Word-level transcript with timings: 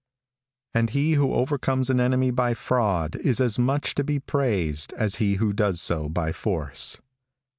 _...and 0.79 0.89
he 0.89 1.11
who 1.13 1.31
overcomes 1.35 1.87
an 1.91 1.99
enemy 1.99 2.31
by 2.31 2.55
fraud 2.55 3.15
is 3.17 3.39
as 3.39 3.59
much 3.59 3.93
to 3.93 4.03
be 4.03 4.17
praised 4.17 4.93
as 4.93 5.17
he 5.17 5.35
who 5.35 5.53
does 5.53 5.79
so 5.79 6.09
by 6.09 6.31
force. 6.31 6.99